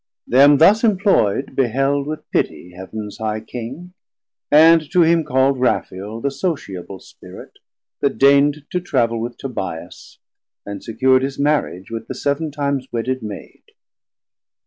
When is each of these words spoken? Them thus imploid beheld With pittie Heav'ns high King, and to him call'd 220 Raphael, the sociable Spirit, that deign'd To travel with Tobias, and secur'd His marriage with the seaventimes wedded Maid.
Them 0.25 0.57
thus 0.57 0.81
imploid 0.81 1.53
beheld 1.53 2.07
With 2.07 2.27
pittie 2.31 2.71
Heav'ns 2.75 3.19
high 3.19 3.39
King, 3.41 3.93
and 4.49 4.89
to 4.89 5.03
him 5.03 5.23
call'd 5.23 5.57
220 5.57 5.61
Raphael, 5.99 6.21
the 6.21 6.31
sociable 6.31 6.99
Spirit, 6.99 7.59
that 7.99 8.17
deign'd 8.17 8.65
To 8.71 8.81
travel 8.81 9.19
with 9.21 9.37
Tobias, 9.37 10.17
and 10.65 10.81
secur'd 10.83 11.21
His 11.21 11.37
marriage 11.37 11.91
with 11.91 12.07
the 12.07 12.15
seaventimes 12.15 12.91
wedded 12.91 13.21
Maid. 13.21 13.61